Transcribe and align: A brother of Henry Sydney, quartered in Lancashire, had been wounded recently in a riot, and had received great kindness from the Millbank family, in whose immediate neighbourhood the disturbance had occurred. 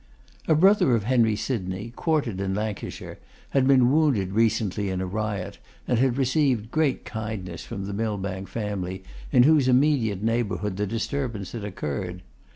A 0.47 0.55
brother 0.55 0.95
of 0.95 1.03
Henry 1.03 1.35
Sydney, 1.35 1.93
quartered 1.95 2.41
in 2.41 2.55
Lancashire, 2.55 3.19
had 3.51 3.67
been 3.67 3.91
wounded 3.91 4.31
recently 4.31 4.89
in 4.89 4.99
a 4.99 5.05
riot, 5.05 5.59
and 5.87 5.99
had 5.99 6.17
received 6.17 6.71
great 6.71 7.05
kindness 7.05 7.63
from 7.63 7.85
the 7.85 7.93
Millbank 7.93 8.47
family, 8.47 9.03
in 9.31 9.43
whose 9.43 9.67
immediate 9.67 10.23
neighbourhood 10.23 10.77
the 10.77 10.87
disturbance 10.87 11.51
had 11.51 11.63
occurred. 11.63 12.23